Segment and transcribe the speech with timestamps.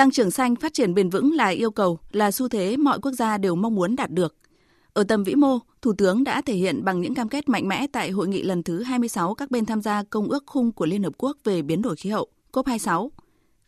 [0.00, 3.12] Tăng trưởng xanh phát triển bền vững là yêu cầu, là xu thế mọi quốc
[3.12, 4.36] gia đều mong muốn đạt được.
[4.92, 7.86] Ở tầm vĩ mô, Thủ tướng đã thể hiện bằng những cam kết mạnh mẽ
[7.92, 11.02] tại hội nghị lần thứ 26 các bên tham gia Công ước khung của Liên
[11.02, 13.08] Hợp Quốc về biến đổi khí hậu, COP26,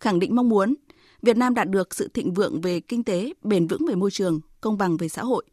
[0.00, 0.74] khẳng định mong muốn
[1.22, 4.40] Việt Nam đạt được sự thịnh vượng về kinh tế, bền vững về môi trường,
[4.60, 5.44] công bằng về xã hội.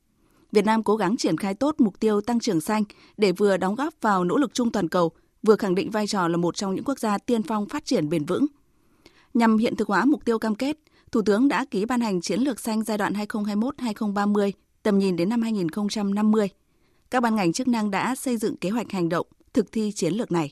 [0.51, 2.83] Việt Nam cố gắng triển khai tốt mục tiêu tăng trưởng xanh
[3.17, 5.11] để vừa đóng góp vào nỗ lực chung toàn cầu,
[5.43, 8.09] vừa khẳng định vai trò là một trong những quốc gia tiên phong phát triển
[8.09, 8.45] bền vững.
[9.37, 10.77] Nhằm hiện thực hóa mục tiêu cam kết,
[11.11, 14.51] Thủ tướng đã ký ban hành chiến lược xanh giai đoạn 2021-2030,
[14.83, 16.49] tầm nhìn đến năm 2050.
[17.09, 20.13] Các ban ngành chức năng đã xây dựng kế hoạch hành động, thực thi chiến
[20.13, 20.51] lược này.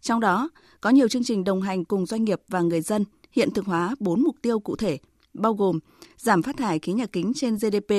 [0.00, 0.48] Trong đó,
[0.80, 3.94] có nhiều chương trình đồng hành cùng doanh nghiệp và người dân hiện thực hóa
[4.00, 4.98] 4 mục tiêu cụ thể,
[5.34, 5.78] bao gồm
[6.16, 7.92] giảm phát thải khí nhà kính trên GDP,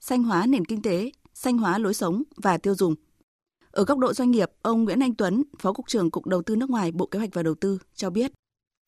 [0.00, 2.94] xanh hóa nền kinh tế, xanh hóa lối sống và tiêu dùng.
[3.70, 6.56] Ở góc độ doanh nghiệp, ông Nguyễn Anh Tuấn, Phó Cục trưởng Cục Đầu tư
[6.56, 8.32] nước ngoài Bộ Kế hoạch và Đầu tư cho biết.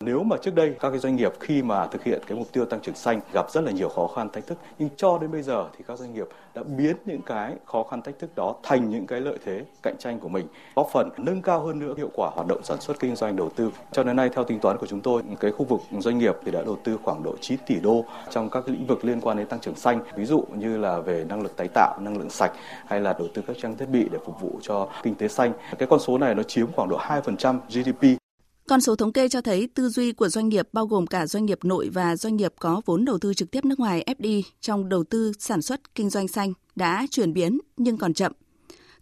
[0.04, 2.64] Nếu mà trước đây các cái doanh nghiệp khi mà thực hiện cái mục tiêu
[2.64, 5.42] tăng trưởng xanh gặp rất là nhiều khó khăn thách thức nhưng cho đến bây
[5.42, 8.90] giờ thì các doanh nghiệp đã biến những cái khó khăn thách thức đó thành
[8.90, 12.10] những cái lợi thế cạnh tranh của mình, góp phần nâng cao hơn nữa hiệu
[12.14, 13.70] quả hoạt động sản xuất kinh doanh đầu tư.
[13.92, 16.50] Cho đến nay theo tính toán của chúng tôi, cái khu vực doanh nghiệp thì
[16.50, 19.46] đã đầu tư khoảng độ 9 tỷ đô trong các lĩnh vực liên quan đến
[19.46, 22.52] tăng trưởng xanh, ví dụ như là về năng lực tái tạo, năng lượng sạch
[22.86, 25.52] hay là đầu tư các trang thiết bị để phục vụ cho kinh tế xanh.
[25.78, 28.23] Cái con số này nó chiếm khoảng độ 2% GDP
[28.68, 31.46] con số thống kê cho thấy tư duy của doanh nghiệp bao gồm cả doanh
[31.46, 34.88] nghiệp nội và doanh nghiệp có vốn đầu tư trực tiếp nước ngoài FDI trong
[34.88, 38.32] đầu tư sản xuất kinh doanh xanh đã chuyển biến nhưng còn chậm.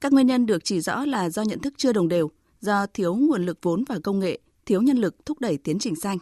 [0.01, 3.15] Các nguyên nhân được chỉ rõ là do nhận thức chưa đồng đều, do thiếu
[3.15, 6.19] nguồn lực vốn và công nghệ, thiếu nhân lực thúc đẩy tiến trình xanh.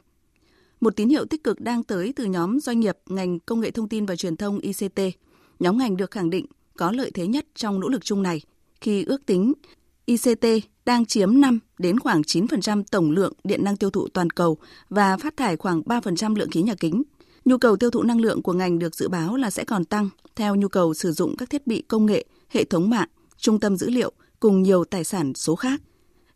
[0.80, 3.88] Một tín hiệu tích cực đang tới từ nhóm doanh nghiệp ngành công nghệ thông
[3.88, 5.00] tin và truyền thông ICT.
[5.60, 8.40] Nhóm ngành được khẳng định có lợi thế nhất trong nỗ lực chung này
[8.80, 9.52] khi ước tính
[10.06, 10.46] ICT
[10.84, 15.16] đang chiếm 5 đến khoảng 9% tổng lượng điện năng tiêu thụ toàn cầu và
[15.16, 17.02] phát thải khoảng 3% lượng khí nhà kính.
[17.44, 20.08] Nhu cầu tiêu thụ năng lượng của ngành được dự báo là sẽ còn tăng
[20.36, 23.76] theo nhu cầu sử dụng các thiết bị công nghệ, hệ thống mạng, trung tâm
[23.76, 25.80] dữ liệu cùng nhiều tài sản số khác.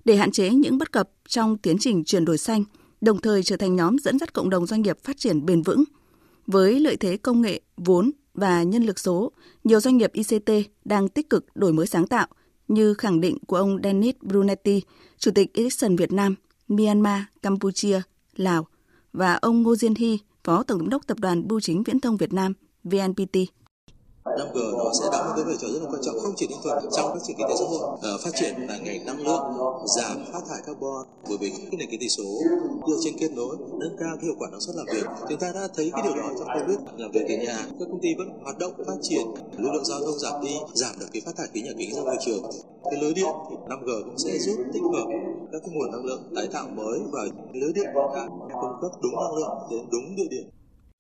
[0.05, 2.65] Để hạn chế những bất cập trong tiến trình chuyển đổi xanh,
[3.01, 5.85] đồng thời trở thành nhóm dẫn dắt cộng đồng doanh nghiệp phát triển bền vững.
[6.47, 9.33] Với lợi thế công nghệ, vốn và nhân lực số,
[9.65, 10.51] nhiều doanh nghiệp ICT
[10.85, 12.27] đang tích cực đổi mới sáng tạo–
[12.69, 14.83] như khẳng định của ông Denis Brunetti,
[15.19, 16.35] Chủ tịch Ericsson Việt Nam,
[16.69, 18.01] Myanmar, Campuchia,
[18.37, 18.67] Lào
[19.13, 22.17] và ông Ngô Diên Hy, Phó Tổng giám đốc Tập đoàn Bưu chính Viễn thông
[22.17, 22.53] Việt Nam,
[22.85, 23.37] VNPT.
[24.25, 26.59] 5G nó sẽ đóng một cái vai trò rất là quan trọng không chỉ đơn
[26.63, 27.81] thuần trong phát triển kinh tế xã hội.
[27.81, 29.43] Uh, phát triển là ngành năng lượng
[29.97, 31.07] giảm phát thải carbon.
[31.29, 32.25] Bởi vì cái nền kinh tế số
[32.89, 35.07] dựa trên kết nối nâng cao hiệu quả năng suất làm việc.
[35.29, 38.01] Chúng ta đã thấy cái điều đó trong covid làm việc từ nhà các công
[38.03, 39.27] ty vẫn hoạt động phát triển
[39.59, 42.03] lưu lượng giao thông giảm đi giảm được cái phát thải khí nhà kính ra
[42.03, 42.43] môi trường.
[42.91, 45.07] Cái lưới điện thì 5G cũng sẽ giúp tích hợp
[45.53, 48.27] các cái nguồn năng lượng tái tạo mới và lưới điện đã
[48.61, 50.45] cung cấp đúng năng lượng đến đúng địa điểm.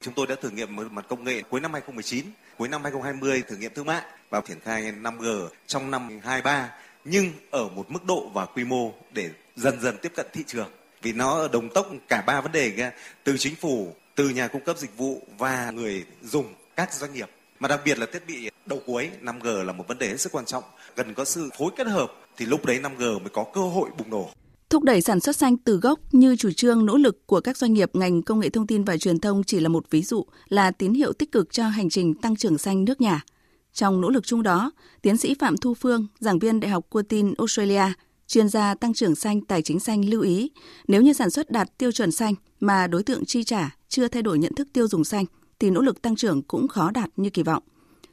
[0.04, 2.26] Chúng tôi đã thử nghiệm mặt công nghệ cuối năm 2019,
[2.56, 6.70] cuối năm 2020 thử nghiệm thương mại và triển khai 5G trong năm 23
[7.04, 10.70] nhưng ở một mức độ và quy mô để dần dần tiếp cận thị trường.
[11.02, 12.92] Vì nó đồng tốc cả ba vấn đề
[13.24, 17.30] từ chính phủ, từ nhà cung cấp dịch vụ và người dùng các doanh nghiệp.
[17.58, 20.32] Mà đặc biệt là thiết bị đầu cuối 5G là một vấn đề hết sức
[20.32, 20.64] quan trọng,
[20.96, 24.10] cần có sự phối kết hợp thì lúc đấy 5G mới có cơ hội bùng
[24.10, 24.30] nổ.
[24.70, 27.72] Thúc đẩy sản xuất xanh từ gốc như chủ trương nỗ lực của các doanh
[27.72, 30.70] nghiệp ngành công nghệ thông tin và truyền thông chỉ là một ví dụ là
[30.70, 33.24] tín hiệu tích cực cho hành trình tăng trưởng xanh nước nhà.
[33.72, 34.70] Trong nỗ lực chung đó,
[35.02, 37.92] tiến sĩ Phạm Thu Phương, giảng viên Đại học Curtin Australia,
[38.26, 40.50] chuyên gia tăng trưởng xanh tài chính xanh lưu ý,
[40.88, 44.22] nếu như sản xuất đạt tiêu chuẩn xanh mà đối tượng chi trả chưa thay
[44.22, 45.24] đổi nhận thức tiêu dùng xanh
[45.58, 47.62] thì nỗ lực tăng trưởng cũng khó đạt như kỳ vọng.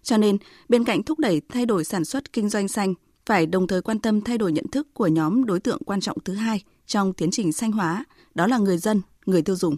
[0.04, 0.38] Cho nên,
[0.70, 2.94] bên cạnh thúc đẩy thay đổi sản xuất kinh doanh xanh
[3.26, 6.18] phải đồng thời quan tâm thay đổi nhận thức của nhóm đối tượng quan trọng
[6.26, 8.06] thứ hai trong tiến trình xanh hóa,
[8.36, 9.78] đó là người dân, người tiêu dùng.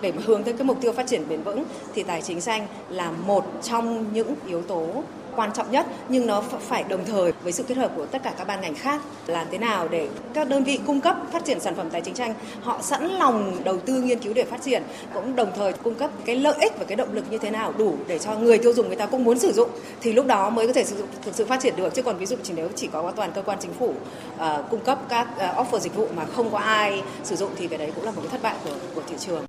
[0.00, 3.10] Để hướng tới cái mục tiêu phát triển bền vững thì tài chính xanh là
[3.10, 5.04] một trong những yếu tố
[5.36, 8.32] quan trọng nhất nhưng nó phải đồng thời với sự kết hợp của tất cả
[8.38, 11.60] các ban ngành khác làm thế nào để các đơn vị cung cấp phát triển
[11.60, 14.82] sản phẩm tài chính tranh họ sẵn lòng đầu tư nghiên cứu để phát triển
[15.14, 17.72] cũng đồng thời cung cấp cái lợi ích và cái động lực như thế nào
[17.78, 19.70] đủ để cho người tiêu dùng người ta cũng muốn sử dụng
[20.00, 21.94] thì lúc đó mới có thể sử dụng thực sự phát triển được.
[21.94, 23.94] Chứ còn ví dụ chỉ nếu chỉ có toàn cơ quan chính phủ
[24.34, 27.68] uh, cung cấp các uh, offer dịch vụ mà không có ai sử dụng thì
[27.68, 29.44] cái đấy cũng là một cái thất bại của của thị trường.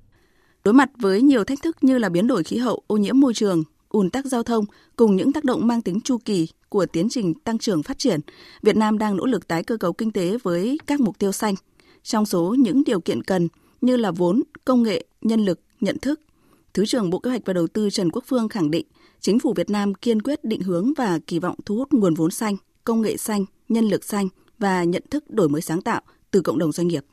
[0.64, 3.34] Đối mặt với nhiều thách thức như là biến đổi khí hậu, ô nhiễm môi
[3.34, 4.64] trường, ùn tắc giao thông
[4.96, 8.20] cùng những tác động mang tính chu kỳ của tiến trình tăng trưởng phát triển,
[8.62, 11.54] Việt Nam đang nỗ lực tái cơ cấu kinh tế với các mục tiêu xanh.
[12.02, 13.48] Trong số những điều kiện cần
[13.80, 16.20] như là vốn, công nghệ, nhân lực, nhận thức,
[16.74, 18.86] Thứ trưởng Bộ Kế hoạch và Đầu tư Trần Quốc Phương khẳng định,
[19.20, 22.30] chính phủ Việt Nam kiên quyết định hướng và kỳ vọng thu hút nguồn vốn
[22.30, 24.28] xanh, công nghệ xanh, nhân lực xanh
[24.58, 26.00] và nhận thức đổi mới sáng tạo
[26.30, 27.04] từ cộng đồng doanh nghiệp.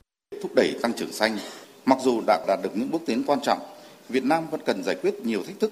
[0.42, 1.38] Thúc đẩy tăng trưởng xanh,
[1.86, 3.60] mặc dù đã đạt được những bước tiến quan trọng
[4.10, 5.72] Việt Nam vẫn cần giải quyết nhiều thách thức,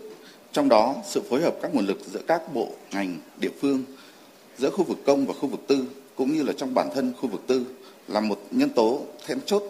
[0.56, 3.84] trong đó sự phối hợp các nguồn lực giữa các bộ, ngành, địa phương,
[4.58, 5.86] giữa khu vực công và khu vực tư
[6.16, 7.66] cũng như là trong bản thân khu vực tư
[8.08, 9.64] là một nhân tố then chốt.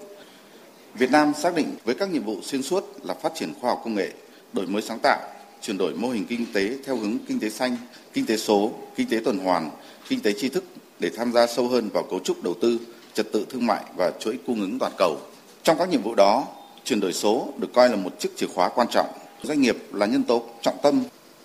[0.93, 3.81] Việt Nam xác định với các nhiệm vụ xuyên suốt là phát triển khoa học
[3.83, 4.11] công nghệ,
[4.53, 5.19] đổi mới sáng tạo,
[5.61, 7.77] chuyển đổi mô hình kinh tế theo hướng kinh tế xanh,
[8.13, 9.69] kinh tế số, kinh tế tuần hoàn,
[10.09, 10.63] kinh tế tri thức
[10.99, 12.79] để tham gia sâu hơn vào cấu trúc đầu tư,
[13.13, 15.17] trật tự thương mại và chuỗi cung ứng toàn cầu.
[15.63, 16.47] Trong các nhiệm vụ đó,
[16.83, 19.07] chuyển đổi số được coi là một chiếc chìa khóa quan trọng.
[19.45, 21.03] Doanh nghiệp là nhân tố trọng tâm.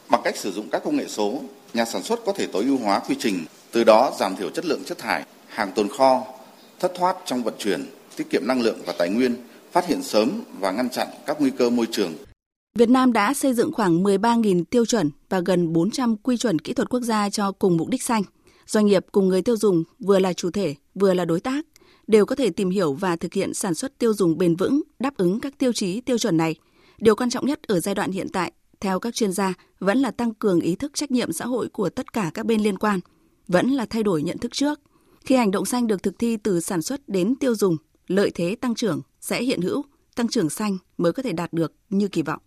[0.08, 1.42] Bằng cách sử dụng các công nghệ số,
[1.74, 4.64] nhà sản xuất có thể tối ưu hóa quy trình, từ đó giảm thiểu chất
[4.64, 6.26] lượng chất thải, hàng tồn kho,
[6.80, 7.86] thất thoát trong vận chuyển,
[8.16, 9.36] tiết kiệm năng lượng và tài nguyên,
[9.72, 12.12] phát hiện sớm và ngăn chặn các nguy cơ môi trường.
[12.78, 16.72] Việt Nam đã xây dựng khoảng 13.000 tiêu chuẩn và gần 400 quy chuẩn kỹ
[16.72, 18.22] thuật quốc gia cho cùng mục đích xanh.
[18.66, 21.66] Doanh nghiệp cùng người tiêu dùng vừa là chủ thể, vừa là đối tác,
[22.06, 25.16] đều có thể tìm hiểu và thực hiện sản xuất tiêu dùng bền vững, đáp
[25.16, 26.54] ứng các tiêu chí tiêu chuẩn này.
[27.00, 30.10] Điều quan trọng nhất ở giai đoạn hiện tại, theo các chuyên gia, vẫn là
[30.10, 33.00] tăng cường ý thức trách nhiệm xã hội của tất cả các bên liên quan,
[33.48, 34.80] vẫn là thay đổi nhận thức trước.
[35.24, 37.76] Khi hành động xanh được thực thi từ sản xuất đến tiêu dùng,
[38.06, 39.84] lợi thế tăng trưởng sẽ hiện hữu,
[40.16, 42.42] tăng trưởng xanh mới có thể đạt được như kỳ vọng.